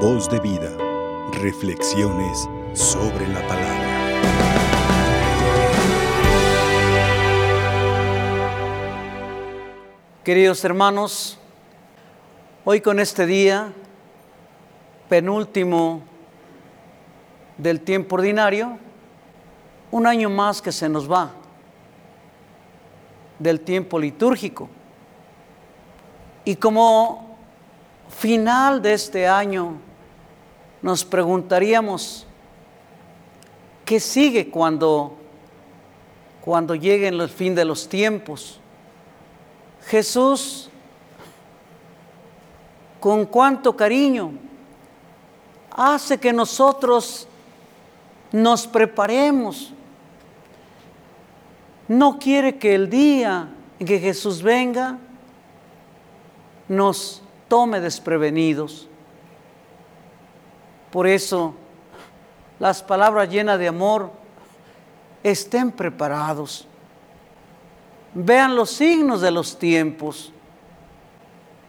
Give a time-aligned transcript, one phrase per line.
[0.00, 0.70] Voz de vida.
[1.40, 3.86] Reflexiones sobre la palabra.
[10.22, 11.38] Queridos hermanos,
[12.66, 13.72] hoy con este día,
[15.08, 16.02] penúltimo
[17.56, 18.78] del tiempo ordinario,
[19.90, 21.30] un año más que se nos va
[23.38, 24.68] del tiempo litúrgico.
[26.44, 27.38] Y como
[28.10, 29.85] final de este año,
[30.86, 32.24] nos preguntaríamos,
[33.84, 35.16] ¿qué sigue cuando,
[36.40, 38.60] cuando llegue el fin de los tiempos?
[39.88, 40.70] Jesús,
[43.00, 44.34] con cuánto cariño,
[45.72, 47.26] hace que nosotros
[48.30, 49.72] nos preparemos.
[51.88, 53.48] No quiere que el día
[53.80, 54.98] en que Jesús venga
[56.68, 58.88] nos tome desprevenidos.
[60.96, 61.52] Por eso,
[62.58, 64.10] las palabras llenas de amor,
[65.22, 66.66] estén preparados.
[68.14, 70.32] Vean los signos de los tiempos.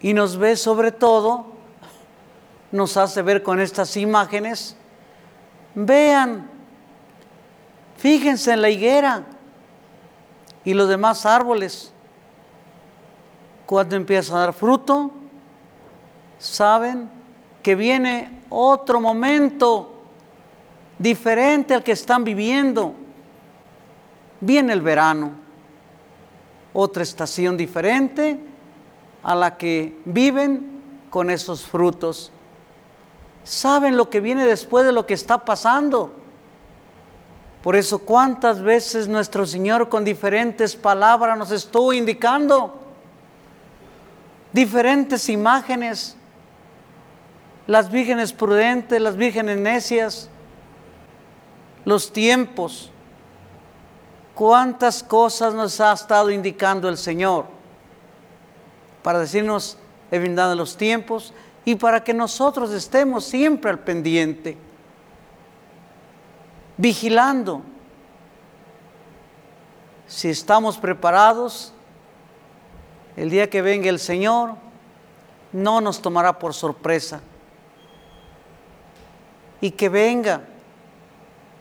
[0.00, 1.46] Y nos ve sobre todo,
[2.72, 4.76] nos hace ver con estas imágenes.
[5.76, 6.50] Vean,
[7.98, 9.22] fíjense en la higuera
[10.64, 11.92] y los demás árboles.
[13.66, 15.12] Cuando empieza a dar fruto,
[16.40, 17.08] saben
[17.62, 19.90] que viene otro momento
[20.98, 22.94] diferente al que están viviendo.
[24.40, 25.32] Viene el verano,
[26.72, 28.38] otra estación diferente
[29.22, 30.80] a la que viven
[31.10, 32.30] con esos frutos.
[33.44, 36.12] Saben lo que viene después de lo que está pasando.
[37.62, 42.80] Por eso cuántas veces nuestro Señor con diferentes palabras nos estuvo indicando
[44.52, 46.16] diferentes imágenes
[47.66, 50.28] las vírgenes prudentes, las vírgenes necias,
[51.84, 52.90] los tiempos.
[54.34, 57.44] ¿Cuántas cosas nos ha estado indicando el Señor
[59.02, 59.76] para decirnos
[60.10, 61.32] el de los tiempos
[61.64, 64.56] y para que nosotros estemos siempre al pendiente,
[66.76, 67.62] vigilando
[70.06, 71.72] si estamos preparados
[73.16, 74.54] el día que venga el Señor,
[75.52, 77.20] no nos tomará por sorpresa
[79.62, 80.42] y que venga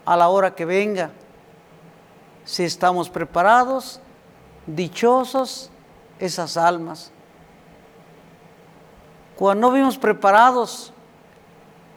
[0.04, 1.12] a la hora que venga.
[2.44, 4.02] Si estamos preparados,
[4.66, 5.70] dichosos
[6.20, 7.12] esas almas.
[9.38, 10.92] Cuando no vimos preparados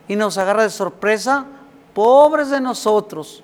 [0.06, 1.46] y nos agarra de sorpresa,
[1.94, 3.42] pobres de nosotros.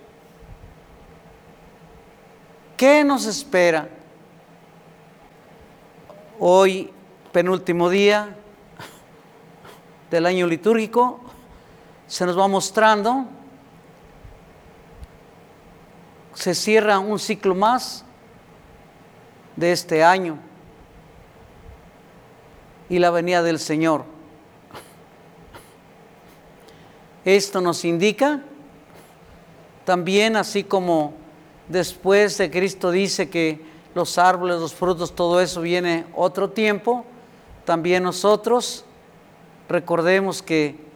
[2.77, 3.89] ¿Qué nos espera?
[6.39, 6.93] Hoy,
[7.33, 8.37] penúltimo día
[10.11, 11.30] del año litúrgico,
[12.11, 13.25] se nos va mostrando,
[16.35, 18.05] se cierra un ciclo más
[19.55, 20.37] de este año
[22.89, 24.05] y la venida del Señor.
[27.25, 28.43] Esto nos indica
[29.85, 31.15] también, así como
[31.69, 37.05] después de Cristo dice que los árboles, los frutos, todo eso viene otro tiempo,
[37.65, 38.85] también nosotros
[39.69, 40.90] recordemos que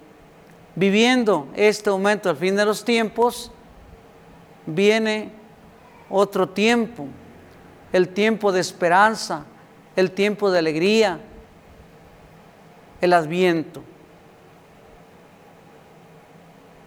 [0.75, 3.51] viviendo este momento al fin de los tiempos,
[4.67, 5.31] viene
[6.09, 7.07] otro tiempo,
[7.93, 9.45] el tiempo de esperanza,
[9.97, 11.21] el tiempo de alegría,
[13.01, 13.83] el adviento.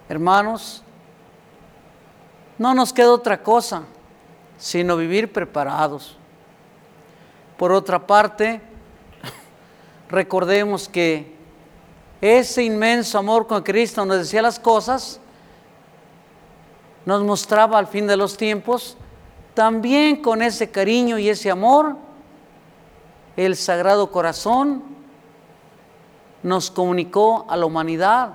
[0.08, 0.82] Hermanos,
[2.58, 3.84] no nos queda otra cosa
[4.58, 6.16] sino vivir preparados.
[7.56, 8.60] Por otra parte,
[10.10, 11.37] recordemos que
[12.20, 15.20] ese inmenso amor con Cristo nos decía las cosas,
[17.06, 18.96] nos mostraba al fin de los tiempos,
[19.54, 21.96] también con ese cariño y ese amor,
[23.36, 24.82] el Sagrado Corazón
[26.42, 28.34] nos comunicó a la humanidad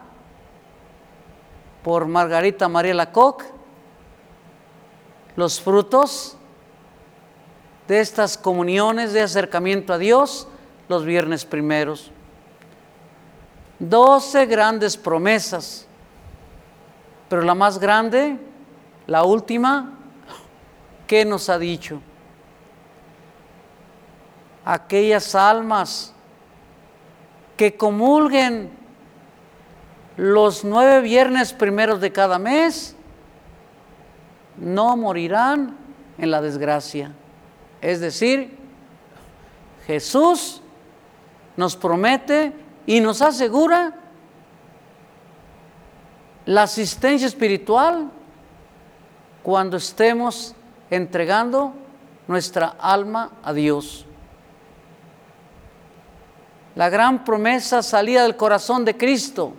[1.83, 3.45] por Margarita María Lacoque
[5.35, 6.37] los frutos
[7.87, 10.47] de estas comuniones de acercamiento a Dios
[10.87, 12.12] los viernes primeros.
[13.79, 15.87] Doce grandes promesas,
[17.29, 18.37] pero la más grande,
[19.07, 19.93] la última,
[21.07, 21.99] ¿qué nos ha dicho?
[24.63, 26.13] Aquellas almas
[27.57, 28.71] que comulguen
[30.17, 32.95] los nueve viernes primeros de cada mes,
[34.57, 35.75] no morirán
[36.17, 37.11] en la desgracia.
[37.81, 38.57] Es decir,
[39.87, 40.61] Jesús
[41.57, 42.53] nos promete
[42.85, 43.93] y nos asegura
[46.45, 48.09] la asistencia espiritual
[49.41, 50.55] cuando estemos
[50.89, 51.73] entregando
[52.27, 54.05] nuestra alma a Dios.
[56.75, 59.53] La gran promesa salía del corazón de Cristo,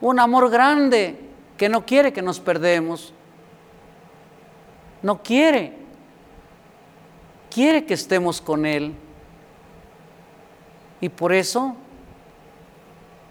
[0.00, 1.18] un amor grande
[1.56, 3.12] que no quiere que nos perdemos.
[5.02, 5.76] No quiere.
[7.50, 8.94] Quiere que estemos con Él.
[11.00, 11.76] Y por eso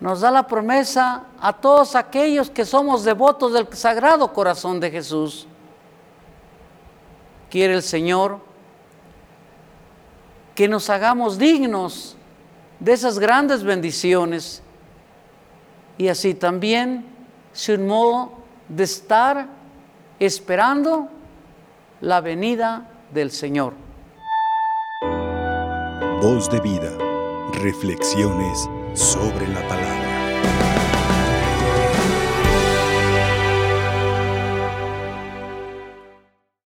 [0.02, 5.48] nos da la promesa a todos aquellos que somos devotos del Sagrado Corazón de Jesús.
[7.52, 8.40] Quiere el Señor
[10.56, 12.18] que nos hagamos dignos
[12.80, 14.64] de esas grandes bendiciones
[16.00, 17.06] y así también
[17.54, 18.32] es un modo
[18.70, 19.48] de estar
[20.18, 21.10] esperando
[22.00, 23.74] la venida del Señor.
[26.22, 26.92] Voz de vida,
[27.54, 30.01] reflexiones sobre la palabra.